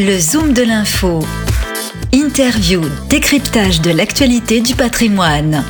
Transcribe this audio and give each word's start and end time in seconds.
Le 0.00 0.16
Zoom 0.16 0.52
de 0.52 0.62
l'info. 0.62 1.18
Interview, 2.12 2.82
décryptage 3.08 3.80
de 3.80 3.90
l'actualité 3.90 4.60
du 4.60 4.76
patrimoine. 4.76 5.64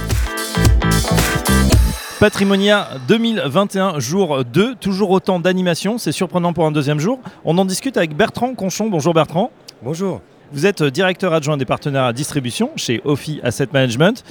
Patrimonia 2.20 2.90
2021, 3.08 3.98
jour 4.00 4.44
2, 4.44 4.74
toujours 4.74 5.12
autant 5.12 5.40
d'animation, 5.40 5.96
c'est 5.96 6.12
surprenant 6.12 6.52
pour 6.52 6.66
un 6.66 6.72
deuxième 6.72 6.98
jour. 6.98 7.20
On 7.46 7.56
en 7.56 7.64
discute 7.64 7.96
avec 7.96 8.14
Bertrand 8.14 8.52
Conchon. 8.54 8.90
Bonjour 8.90 9.14
Bertrand. 9.14 9.50
Bonjour. 9.82 10.20
Vous 10.52 10.66
êtes 10.66 10.82
directeur 10.82 11.32
adjoint 11.32 11.56
des 11.56 11.64
partenaires 11.64 12.04
à 12.04 12.12
distribution 12.12 12.68
chez 12.76 13.00
Ophi 13.06 13.40
Asset 13.42 13.68
Management. 13.72 14.24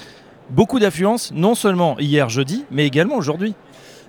Beaucoup 0.52 0.80
d'affluence, 0.80 1.32
non 1.34 1.56
seulement 1.56 1.98
hier 1.98 2.30
jeudi, 2.30 2.66
mais 2.70 2.86
également 2.86 3.16
aujourd'hui. 3.16 3.56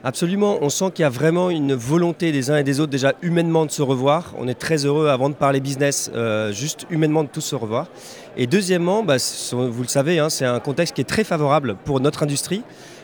Absolument, 0.05 0.59
on 0.61 0.69
sent 0.69 0.93
qu'il 0.95 1.03
y 1.03 1.07
a 1.07 1.11
vraiment 1.11 1.51
une 1.51 1.75
volonté 1.75 2.31
des 2.31 2.53
uns 2.53 2.57
et 2.57 2.62
des 2.62 2.79
autres 2.79 2.93
déjà 2.93 3.14
humainement 3.21 3.67
de 3.67 3.73
se 3.73 3.83
revoir. 3.83 4.32
On 4.39 4.46
est 4.46 4.55
très 4.55 4.87
heureux 4.87 5.09
avant 5.09 5.29
de 5.29 5.35
parler 5.35 5.61
business, 5.61 6.09
euh, 6.14 6.53
juste 6.53 6.86
humainement 6.89 7.25
de 7.25 7.29
tous 7.29 7.41
se 7.41 7.57
revoir. 7.57 7.89
Et 8.36 8.46
deuxièmement, 8.46 9.03
bah, 9.03 9.17
vous 9.53 9.82
le 9.82 9.89
savez, 9.89 10.21
hein, 10.21 10.31
c'est 10.31 10.45
un 10.45 10.61
contexte 10.61 10.95
qui 10.95 11.00
est 11.00 11.05
très 11.05 11.25
favorable 11.25 11.75
pour 11.85 11.99
notre 11.99 12.22
industrie, 12.22 12.63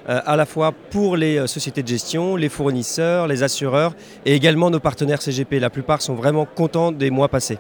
euh, 0.09 0.21
à 0.25 0.37
la 0.37 0.47
fois 0.47 0.73
pour 0.91 1.17
les 1.17 1.39
euh, 1.39 1.47
sociétés 1.49 1.83
de 1.83 1.89
gestion, 1.89 2.37
les 2.37 2.49
fournisseurs, 2.49 3.27
les 3.27 3.43
assureurs 3.43 3.95
et 4.25 4.37
également 4.37 4.71
nos 4.71 4.81
partenaires 4.81 5.21
CGP. 5.21 5.59
La 5.59 5.71
plupart 5.71 6.01
sont 6.01 6.15
vraiment 6.15 6.47
contents 6.47 6.93
des 6.93 7.11
mois 7.11 7.29
passés. 7.29 7.59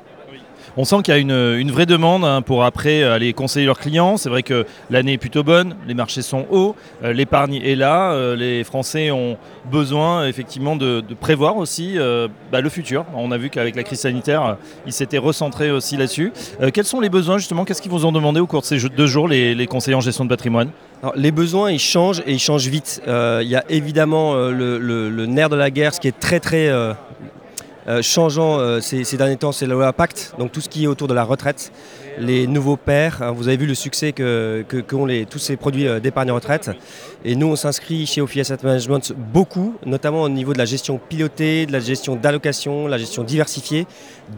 On 0.77 0.85
sent 0.85 0.97
qu'il 1.05 1.15
y 1.15 1.17
a 1.17 1.21
une, 1.21 1.71
vraie 1.71 1.87
demande 1.87 2.25
hein, 2.25 2.43
pour 2.43 2.65
après 2.65 3.05
aller 3.05 3.33
conseiller 3.33 3.65
leurs 3.65 3.79
clients. 3.79 4.17
C'est 4.17 4.29
vrai 4.29 4.43
que 4.43 4.67
l'année 4.91 5.13
est 5.13 5.19
plutôt 5.19 5.45
bonne, 5.45 5.77
les 5.87 5.95
marchés 5.95 6.23
sont 6.23 6.47
hauts, 6.51 6.75
euh, 7.05 7.13
l'épargne 7.13 7.61
est 7.63 7.77
là, 7.77 8.11
euh, 8.13 8.35
les 8.35 8.65
Français 8.65 9.13
ont 9.13 9.37
besoin 9.71 10.27
effectivement 10.27 10.75
de, 10.75 11.05
prévoir 11.21 11.59
aussi 11.59 11.97
euh, 11.97 12.27
bah, 12.51 12.61
le 12.61 12.69
futur. 12.69 13.05
On 13.15 13.31
a 13.31 13.39
vu 13.39 13.51
qu'avec 13.51 13.77
la 13.77 13.85
crise 13.85 14.01
sanitaire, 14.01 14.57
ils 14.85 14.93
s'étaient 14.93 15.19
recentrés 15.19 15.71
aussi 15.71 15.97
là-dessus. 15.97 16.33
quels 16.73 16.85
sont 16.85 17.01
les 17.01 17.09
besoins 17.09 17.39
justement? 17.39 17.65
Qu'est-ce 17.65 17.81
qu'ils 17.81 17.93
vous 17.93 18.05
ont 18.05 18.13
demandé 18.13 18.41
au 18.41 18.47
cours 18.49 18.63
de 18.63 18.67
ces 18.67 18.81
deux 18.89 19.07
jours, 19.07 19.29
les, 19.29 19.67
conseillers 19.69 19.95
en 19.95 20.01
gestion 20.01 20.25
de 20.25 20.31
patrimoine? 20.31 20.71
Les 21.15 21.31
besoins, 21.31 21.71
ils 21.71 21.79
changent 21.79 22.23
et 22.27 22.33
ils 22.33 22.39
changent 22.41 22.67
vite. 22.67 23.01
Il 23.07 23.49
y 23.49 23.55
a 23.55 23.65
évidemment 23.69 24.35
le, 24.35 25.27
nerf 25.27 25.51
de 25.51 25.57
la 25.57 25.71
guerre, 25.71 25.95
ce 25.95 26.01
qui 26.01 26.09
est 26.09 26.19
très 26.19 26.41
très 26.41 26.69
euh, 26.69 26.95
changeant 28.03 28.59
euh, 28.59 28.81
ces, 28.81 29.17
derniers 29.17 29.37
temps, 29.37 29.53
c'est 29.53 29.67
loi 29.67 29.93
Pacte, 29.93 30.35
donc 30.39 30.53
tout 30.53 30.61
ce 30.61 30.69
qui 30.69 30.85
est 30.85 30.87
autour 30.87 31.07
de 31.07 31.15
la 31.15 31.25
retraite, 31.25 31.71
les 32.19 32.47
nouveaux 32.47 32.77
pairs. 32.77 33.23
Hein, 33.23 33.33
vous 33.33 33.49
avez 33.49 33.57
vu 33.57 33.67
le 33.67 33.75
succès 33.75 34.13
que, 34.13 34.65
tous 35.29 35.39
ces 35.39 35.57
produits 35.57 35.87
euh, 35.87 36.01
d'épargne 36.01 36.31
retraite. 36.31 36.71
Et 37.25 37.37
nous, 37.37 37.49
on 37.49 37.57
s'inscrit 37.57 38.07
chez 38.07 38.21
Ophi 38.21 38.41
Asset 38.41 38.59
Management 38.63 39.13
beaucoup, 39.17 39.75
notamment 39.85 40.23
au 40.23 40.29
niveau 40.29 40.53
de 40.53 40.59
la 40.59 40.65
gestion 40.65 40.99
pilotée, 40.99 41.67
de 41.67 41.73
la 41.73 41.81
gestion 41.81 42.17
d'allocation, 42.17 42.87
la 42.87 42.99
gestion 42.99 43.23
diversifiée. 43.23 43.87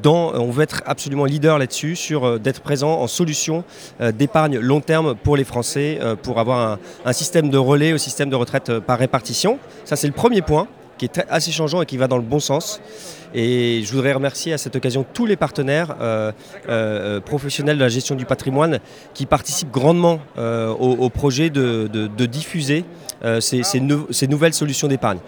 Dans, 0.03 0.34
on 0.34 0.50
veut 0.50 0.64
être 0.64 0.83
absolument 0.84 1.25
leader 1.25 1.58
là-dessus, 1.58 1.94
sur 1.94 2.41
d'être 2.41 2.60
présent 2.60 3.00
en 3.00 3.06
solution 3.06 3.62
d'épargne 4.00 4.58
long 4.58 4.81
terme 4.81 5.14
pour 5.14 5.36
les 5.36 5.44
Français, 5.44 6.00
pour 6.22 6.41
avoir 6.41 6.78
un 7.05 7.12
système 7.12 7.50
de 7.50 7.58
relais 7.58 7.92
au 7.92 7.98
système 7.98 8.28
de 8.28 8.34
retraite 8.34 8.81
par 8.81 8.98
répartition. 8.98 9.58
Ça, 9.84 9.94
c'est 9.94 10.08
le 10.08 10.12
premier 10.12 10.42
point 10.42 10.66
qui 10.98 11.05
est 11.05 11.25
assez 11.28 11.52
changeant 11.52 11.83
et 11.83 11.86
qui 11.86 11.97
va 11.97 12.08
dans 12.08 12.16
le 12.16 12.22
bon 12.22 12.41
sens. 12.41 12.80
Et 13.34 13.83
je 13.84 13.92
voudrais 13.92 14.12
remercier 14.12 14.52
à 14.52 14.58
cette 14.58 14.77
occasion 14.77 15.05
tous 15.12 15.27
les 15.27 15.36
partenaires 15.36 15.97
euh, 16.00 16.33
euh, 16.69 17.20
professionnels 17.20 17.77
de 17.77 17.83
la 17.83 17.88
gestion 17.88 18.14
du 18.14 18.25
patrimoine 18.25 18.78
qui 19.14 19.27
participent 19.27 19.70
grandement 19.70 20.20
euh, 20.38 20.69
au, 20.70 21.11
projet 21.11 21.50
de, 21.50 22.27
diffuser 22.27 22.84
ces, 23.41 23.62
ces, 23.62 24.27
nouvelles 24.27 24.55
solutions 24.55 24.88
d'épargne. 24.88 25.19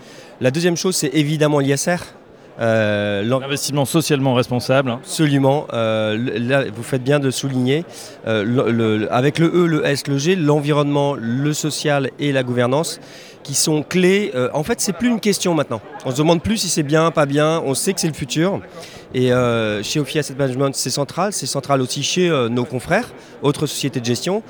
La 0.41 0.51
deuxième 0.51 0.77
chose, 0.77 0.97
c'est 0.97 1.11
évidemment 1.15 1.59
l'ISR. 1.59 1.99
L'investissement 2.59 3.85
socialement 3.85 4.35
responsable. 4.35 4.91
Absolument. 4.91 5.67
là, 5.73 6.65
vous 6.75 6.83
faites 6.83 7.03
bien 7.03 7.21
de 7.21 7.31
souligner. 7.31 7.85
avec 8.27 9.39
le 9.39 9.47
E, 9.47 9.67
le 9.67 9.87
S, 9.87 10.07
le 10.07 10.19
G, 10.19 10.37
l'environnement, 10.37 11.15
le 11.15 11.53
social 11.53 12.11
et 12.19 12.33
la 12.33 12.43
gouvernance 12.43 13.01
qui 13.49 13.55
sont 13.55 13.83
clés. 13.83 14.31
Euh, 14.35 14.51
en 14.53 14.63
fait, 14.63 14.79
c'est 14.79 14.93
plus 14.93 15.09
une 15.09 15.21
question 15.21 15.55
maintenant. 15.55 15.81
On 16.05 16.11
se 16.11 16.19
demande 16.19 16.43
plus 16.43 16.59
si 16.59 16.69
c'est 16.69 16.83
bien, 16.83 17.11
pas 17.11 17.25
bien. 17.25 17.63
On 17.65 17.73
sait 17.73 17.95
que 17.95 18.01
c'est 18.01 18.09
le 18.09 18.13
futur. 18.13 18.61
Et 19.15 19.33
euh, 19.33 19.83
chez 19.83 20.01
Ophi 20.01 20.19
Asset 20.19 20.35
Management, 20.35 20.75
c'est 20.75 20.91
central. 20.91 21.33
C'est 21.33 21.47
central 21.47 21.81
aussi 21.81 22.03
chez 22.03 22.29
euh, 22.29 22.51
nos 22.51 22.67
confrères, 22.67 23.11
autres 23.43 23.67
sociétés 23.67 24.01
de 24.01 24.05
gestion 24.05 24.43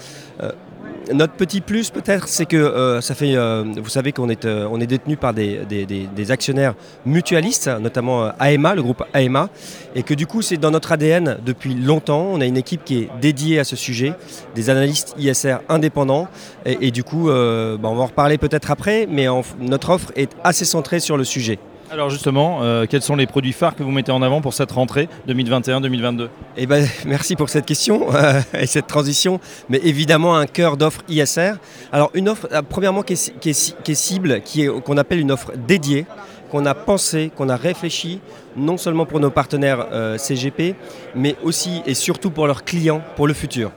notre 1.12 1.34
petit 1.34 1.60
plus 1.60 1.90
peut-être, 1.90 2.28
c'est 2.28 2.46
que 2.46 2.56
euh, 2.56 3.00
ça 3.00 3.14
fait, 3.14 3.34
euh, 3.34 3.64
vous 3.76 3.88
savez 3.88 4.12
qu'on 4.12 4.28
est, 4.28 4.44
euh, 4.44 4.86
détenu 4.86 5.16
par 5.16 5.34
des, 5.34 6.30
actionnaires 6.30 6.74
mutualistes, 7.06 7.68
notamment 7.80 8.30
AEMA, 8.40 8.74
le 8.74 8.82
groupe 8.82 9.02
AEMA, 9.14 9.48
et 9.94 10.02
que 10.02 10.14
du 10.14 10.26
coup 10.26 10.42
c'est 10.42 10.56
dans 10.56 10.70
notre 10.70 10.92
ADN 10.92 11.38
depuis 11.44 11.74
longtemps. 11.74 12.28
On 12.32 12.40
a 12.40 12.46
une 12.46 12.56
équipe 12.56 12.84
qui 12.84 12.98
est 12.98 13.08
dédiée 13.20 13.58
à 13.58 13.64
ce 13.64 13.76
sujet, 13.76 14.12
des 14.54 14.70
analystes 14.70 15.14
ISR 15.18 15.58
indépendants, 15.68 16.28
et, 16.66 16.90
du 16.90 17.04
coup, 17.04 17.26
bah, 17.28 17.78
on 17.82 17.94
va 17.94 18.02
en 18.02 18.06
reparler 18.06 18.38
peut-être 18.38 18.70
après, 18.70 19.06
mais 19.10 19.26
notre 19.60 19.90
offre 19.90 20.12
est 20.16 20.30
assez 20.44 20.64
centrée 20.64 21.00
sur 21.00 21.16
le 21.16 21.24
sujet. 21.24 21.58
Alors 21.90 22.10
justement, 22.10 22.62
euh, 22.62 22.84
quels 22.84 23.00
sont 23.00 23.16
les 23.16 23.26
produits 23.26 23.54
phares 23.54 23.74
que 23.74 23.82
vous 23.82 23.90
mettez 23.90 24.12
en 24.12 24.20
avant 24.20 24.42
pour 24.42 24.52
cette 24.52 24.72
rentrée 24.72 25.08
2021-2022 25.26 26.28
Eh 26.58 26.66
ben, 26.66 26.86
merci 27.06 27.34
pour 27.34 27.48
cette 27.48 27.64
question 27.64 28.14
euh, 28.14 28.40
et 28.58 28.66
cette 28.66 28.86
transition. 28.86 29.40
Mais 29.70 29.80
évidemment, 29.82 30.36
un 30.36 30.46
cœur 30.46 30.76
d'offre 30.76 31.00
ISR. 31.08 31.52
Alors 31.90 32.10
une 32.12 32.28
offre, 32.28 32.46
euh, 32.52 32.60
premièrement, 32.68 33.02
qui 33.02 33.14
est, 33.14 33.94
cible, 33.94 34.42
qu'on 34.84 34.96
appelle 34.98 35.20
une 35.20 35.32
offre 35.32 35.52
dédiée 35.56 36.06
qu'on 36.50 36.64
a 36.64 36.74
pensé, 36.74 37.30
qu'on 37.36 37.50
a 37.50 37.56
réfléchi, 37.56 38.20
non 38.56 38.78
seulement 38.78 39.04
pour 39.04 39.20
nos 39.20 39.28
partenaires 39.28 39.86
CGP, 40.16 40.76
mais 41.14 41.36
aussi 41.42 41.82
et 41.84 41.92
surtout 41.92 42.30
pour 42.30 42.46
leurs 42.46 42.64
clients, 42.64 43.02
pour 43.16 43.26
le 43.26 43.34
futur. 43.34 43.70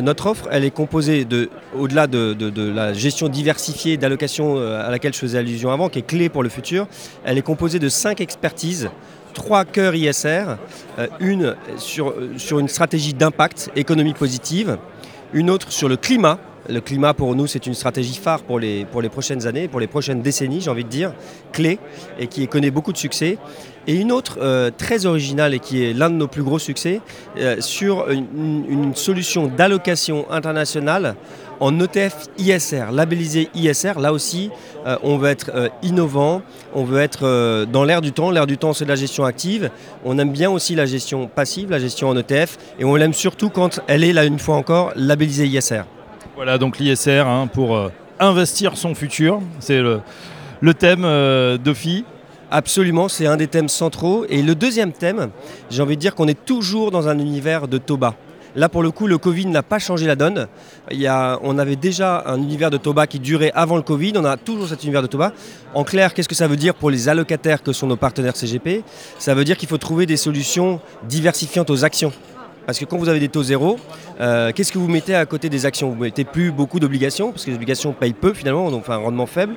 Notre 0.00 0.26
offre, 0.26 0.48
elle 0.50 0.64
est 0.64 0.70
composée 0.70 1.24
de, 1.24 1.50
au-delà 1.76 2.06
de, 2.06 2.70
la 2.70 2.94
gestion 2.94 3.28
diversifiée 3.28 3.96
d'allocations 3.96 4.56
euh, 4.56 4.86
à 4.86 4.90
laquelle 4.90 5.12
je 5.12 5.18
faisais 5.18 5.38
allusion 5.38 5.70
avant, 5.70 5.88
qui 5.88 5.98
est 5.98 6.06
clé 6.06 6.28
pour 6.28 6.42
le 6.42 6.48
futur, 6.48 6.86
elle 7.24 7.36
est 7.36 7.42
composée 7.42 7.78
de 7.78 7.88
cinq 7.88 8.20
expertises 8.20 8.90
trois 9.32 9.64
cœurs 9.64 9.94
ISR, 9.94 10.56
euh, 10.98 11.06
une 11.20 11.56
sur, 11.78 12.14
une 12.58 12.68
stratégie 12.68 13.14
d'impact, 13.14 13.70
économie 13.76 14.14
positive, 14.14 14.78
une 15.32 15.50
autre 15.50 15.72
sur 15.72 15.88
le 15.88 15.96
climat, 15.96 16.38
le 16.68 16.80
climat, 16.80 17.12
pour 17.14 17.34
nous, 17.34 17.46
c'est 17.46 17.66
une 17.66 17.74
stratégie 17.74 18.14
phare 18.14 18.42
pour 18.42 18.58
les, 18.58 18.86
prochaines 19.10 19.46
années, 19.46 19.68
pour 19.68 19.80
les 19.80 19.86
prochaines 19.86 20.22
décennies, 20.22 20.60
j'ai 20.60 20.70
envie 20.70 20.84
de 20.84 20.88
dire, 20.88 21.12
clé, 21.52 21.78
et 22.18 22.26
qui 22.28 22.46
connaît 22.46 22.70
beaucoup 22.70 22.92
de 22.92 22.98
succès. 22.98 23.38
Et 23.88 23.96
une 23.96 24.12
autre 24.12 24.38
euh, 24.40 24.70
très 24.76 25.06
originale 25.06 25.54
et 25.54 25.58
qui 25.58 25.84
est 25.84 25.92
l'un 25.92 26.08
de 26.08 26.14
nos 26.14 26.28
plus 26.28 26.44
gros 26.44 26.60
succès, 26.60 27.00
euh, 27.38 27.56
sur 27.60 28.08
une, 28.10 28.92
solution 28.94 29.48
d'allocation 29.48 30.30
internationale 30.30 31.16
en 31.58 31.80
ETF 31.80 32.28
ISR, 32.38 32.86
labellisé 32.92 33.48
ISR. 33.54 33.98
Là 33.98 34.12
aussi, 34.12 34.50
euh, 34.86 34.96
on 35.02 35.16
veut 35.16 35.30
être 35.30 35.70
innovant, 35.82 36.42
on 36.74 36.84
veut 36.84 37.00
être 37.00 37.64
dans 37.64 37.84
l'air 37.84 38.02
du 38.02 38.12
temps. 38.12 38.30
L'air 38.30 38.46
du 38.46 38.58
temps, 38.58 38.72
c'est 38.72 38.84
la 38.84 38.96
gestion 38.96 39.24
active. 39.24 39.70
On 40.04 40.18
aime 40.18 40.30
bien 40.30 40.50
aussi 40.50 40.76
la 40.76 40.86
gestion 40.86 41.26
passive, 41.26 41.70
la 41.70 41.78
gestion 41.78 42.08
en 42.08 42.16
ETF, 42.16 42.58
et 42.78 42.84
on 42.84 42.94
l'aime 42.94 43.14
surtout 43.14 43.50
quand 43.50 43.80
elle 43.88 44.04
est, 44.04 44.12
là 44.12 44.24
une 44.24 44.38
fois 44.38 44.56
encore, 44.56 44.92
labellisée 44.94 45.46
ISR. 45.46 45.82
Voilà 46.34 46.56
donc 46.56 46.78
l'ISR 46.78 47.26
hein, 47.26 47.46
pour 47.46 47.76
euh, 47.76 47.90
investir 48.18 48.78
son 48.78 48.94
futur. 48.94 49.40
C'est 49.60 49.80
le, 49.80 50.00
thème 50.74 51.04
euh, 51.04 51.58
d'OFI. 51.58 52.06
Absolument, 52.50 53.08
c'est 53.08 53.26
un 53.26 53.36
des 53.36 53.48
thèmes 53.48 53.68
centraux. 53.68 54.24
Et 54.30 54.42
le 54.42 54.54
deuxième 54.54 54.92
thème, 54.92 55.28
j'ai 55.70 55.82
envie 55.82 55.96
de 55.96 56.00
dire 56.00 56.14
qu'on 56.14 56.28
est 56.28 56.44
toujours 56.44 56.90
dans 56.90 57.08
un 57.08 57.18
univers 57.18 57.68
de 57.68 57.76
Toba. 57.76 58.14
Là, 58.56 58.68
pour 58.68 58.82
le 58.82 58.90
coup, 58.90 59.06
le 59.06 59.16
Covid 59.18 59.46
n'a 59.46 59.62
pas 59.62 59.78
changé 59.78 60.06
la 60.06 60.16
donne. 60.16 60.46
On 61.42 61.58
avait 61.58 61.76
déjà 61.76 62.22
un 62.26 62.36
univers 62.36 62.70
de 62.70 62.76
Toba 62.76 63.06
qui 63.06 63.18
durait 63.18 63.52
avant 63.54 63.76
le 63.76 63.82
Covid. 63.82 64.12
On 64.16 64.24
a 64.24 64.36
toujours 64.36 64.68
cet 64.68 64.84
univers 64.84 65.00
de 65.02 65.06
Toba. 65.06 65.32
En 65.74 65.84
clair, 65.84 66.12
qu'est-ce 66.12 66.28
que 66.28 66.34
ça 66.34 66.48
veut 66.48 66.56
dire 66.56 66.74
pour 66.74 66.90
les 66.90 67.08
allocataires 67.08 67.62
que 67.62 67.72
sont 67.72 67.86
nos 67.86 67.96
partenaires 67.96 68.36
CGP 68.36 68.84
Ça 69.18 69.34
veut 69.34 69.44
dire 69.44 69.56
qu'il 69.56 69.68
faut 69.68 69.78
trouver 69.78 70.04
des 70.04 70.18
solutions 70.18 70.80
diversifiantes 71.08 71.70
aux 71.70 71.84
actions. 71.84 72.12
Parce 72.66 72.78
que 72.78 72.84
quand 72.84 72.96
vous 72.96 73.08
avez 73.08 73.20
des 73.20 73.28
taux 73.28 73.42
zéro, 73.42 73.78
euh, 74.20 74.52
qu'est-ce 74.54 74.72
que 74.72 74.78
vous 74.78 74.88
mettez 74.88 75.14
à 75.14 75.26
côté 75.26 75.48
des 75.48 75.66
actions? 75.66 75.88
Vous 75.88 75.96
ne 75.96 76.02
mettez 76.02 76.24
plus 76.24 76.52
beaucoup 76.52 76.78
d'obligations, 76.80 77.32
parce 77.32 77.44
que 77.44 77.50
les 77.50 77.56
obligations 77.56 77.92
payent 77.92 78.12
peu 78.12 78.32
finalement, 78.32 78.70
donc 78.70 78.88
un 78.88 78.96
rendement 78.96 79.26
faible. 79.26 79.54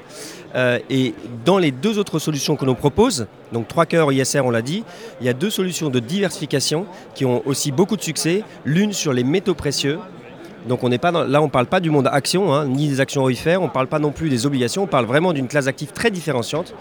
Euh, 0.56 0.80
et 0.90 1.14
dans 1.44 1.58
les 1.58 1.72
deux 1.72 2.00
autres 2.00 2.18
solutions 2.20 2.56
que 2.56 2.66
l'on 2.66 2.76
propose, 2.76 3.28
donc 3.52 3.68
cœurs 3.88 4.12
ISR, 4.12 4.42
on 4.42 4.50
l'a 4.50 4.62
dit, 4.62 4.84
il 5.22 5.28
y 5.28 5.30
a 5.30 5.34
deux 5.34 5.50
solutions 5.50 5.90
de 5.90 6.00
diversification 6.00 6.86
qui 7.14 7.26
ont 7.26 7.44
aussi 7.46 7.72
beaucoup 7.72 7.98
de 7.98 8.02
succès. 8.02 8.44
L'une 8.64 8.94
sur 8.94 9.14
les 9.14 9.24
métaux 9.24 9.54
précieux, 9.54 10.00
donc 10.68 10.84
on 10.84 10.90
n'est 10.90 10.98
pas 10.98 11.12
là, 11.12 11.42
on 11.42 11.46
ne 11.46 11.50
parle 11.50 11.68
pas 11.68 11.80
du 11.80 11.90
monde 11.90 12.10
action, 12.12 12.54
hein, 12.54 12.66
ni 12.66 12.88
des 12.88 13.00
actions 13.00 13.24
OIFR, 13.24 13.58
on 13.60 13.66
ne 13.66 13.70
parle 13.70 13.88
pas 13.88 14.00
non 14.00 14.12
plus 14.12 14.30
des 14.30 14.46
obligations, 14.46 14.84
on 14.84 14.88
parle 14.88 15.06
vraiment 15.06 15.34
d'une 15.34 15.48
classe 15.48 15.66
d'actifs 15.66 15.94
très 15.94 16.12
différenciante 16.12 16.74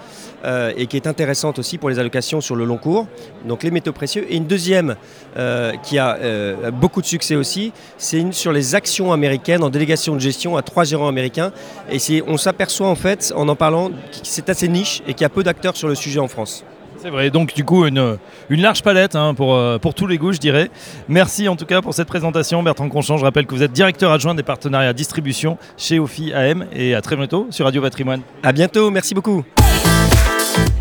euh, 0.44 0.72
et 0.76 0.86
qui 0.86 0.96
est 0.96 1.06
intéressante 1.06 1.58
aussi 1.58 1.78
pour 1.78 1.90
les 1.90 1.98
allocations 1.98 2.40
sur 2.40 2.56
le 2.56 2.64
long 2.64 2.78
cours. 2.78 3.06
Donc 3.46 3.62
les 3.62 3.70
métaux 3.70 3.92
précieux. 3.92 4.26
Et 4.28 4.36
une 4.36 4.46
deuxième 4.46 4.96
euh, 5.36 5.72
qui 5.82 5.98
a 5.98 6.16
euh, 6.16 6.70
beaucoup 6.70 7.00
de 7.00 7.06
succès 7.06 7.34
aussi, 7.34 7.72
c'est 7.98 8.32
sur 8.32 8.52
les 8.52 8.74
actions 8.74 9.12
américaines 9.12 9.62
en 9.62 9.70
délégation 9.70 10.14
de 10.14 10.20
gestion 10.20 10.56
à 10.56 10.62
trois 10.62 10.84
gérants 10.84 11.08
américains. 11.08 11.52
Et 11.90 12.22
on 12.26 12.36
s'aperçoit 12.36 12.88
en 12.88 12.94
fait, 12.94 13.32
en 13.36 13.48
en 13.48 13.56
parlant, 13.56 13.90
que 13.90 13.94
c'est 14.22 14.48
assez 14.48 14.68
niche 14.68 15.02
et 15.06 15.14
qu'il 15.14 15.22
y 15.22 15.26
a 15.26 15.30
peu 15.30 15.42
d'acteurs 15.42 15.76
sur 15.76 15.88
le 15.88 15.94
sujet 15.94 16.20
en 16.20 16.28
France. 16.28 16.64
C'est 17.04 17.10
vrai, 17.10 17.28
donc 17.28 17.52
du 17.52 17.66
coup 17.66 17.84
une, 17.84 18.16
une 18.48 18.62
large 18.62 18.82
palette 18.82 19.14
hein, 19.14 19.34
pour, 19.34 19.54
euh, 19.54 19.76
pour 19.76 19.92
tous 19.92 20.06
les 20.06 20.16
goûts 20.16 20.32
je 20.32 20.38
dirais. 20.38 20.70
Merci 21.06 21.50
en 21.50 21.56
tout 21.56 21.66
cas 21.66 21.82
pour 21.82 21.92
cette 21.92 22.08
présentation 22.08 22.62
Bertrand 22.62 22.88
Conchamp, 22.88 23.18
je 23.18 23.24
rappelle 23.24 23.44
que 23.44 23.54
vous 23.54 23.62
êtes 23.62 23.72
directeur 23.72 24.10
adjoint 24.10 24.34
des 24.34 24.42
partenariats 24.42 24.94
distribution 24.94 25.58
chez 25.76 25.98
Ophi 25.98 26.32
AM 26.32 26.64
et 26.72 26.94
à 26.94 27.02
très 27.02 27.16
bientôt 27.16 27.46
sur 27.50 27.66
Radio 27.66 27.82
Patrimoine. 27.82 28.22
À 28.42 28.52
bientôt, 28.52 28.90
merci 28.90 29.14
beaucoup. 29.14 29.44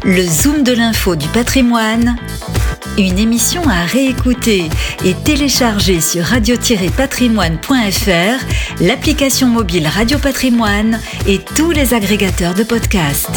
Le 0.05 0.21
Zoom 0.21 0.63
de 0.63 0.71
l'info 0.71 1.17
du 1.17 1.27
patrimoine, 1.27 2.15
une 2.97 3.19
émission 3.19 3.61
à 3.67 3.83
réécouter 3.83 4.69
et 5.03 5.15
télécharger 5.25 5.99
sur 5.99 6.23
radio-patrimoine.fr, 6.23 8.81
l'application 8.81 9.47
mobile 9.47 9.87
Radio 9.87 10.17
Patrimoine 10.19 11.01
et 11.27 11.39
tous 11.39 11.71
les 11.71 11.93
agrégateurs 11.93 12.53
de 12.53 12.63
podcasts. 12.63 13.29